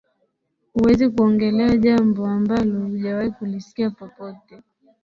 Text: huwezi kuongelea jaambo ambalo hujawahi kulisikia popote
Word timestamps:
huwezi 0.73 1.09
kuongelea 1.09 1.77
jaambo 1.77 2.27
ambalo 2.27 2.79
hujawahi 2.87 3.31
kulisikia 3.31 3.89
popote 3.89 4.61